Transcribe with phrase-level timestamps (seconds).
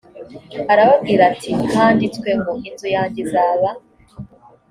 [0.71, 3.69] arababwira ati handitswe ngo inzu yanjye izaba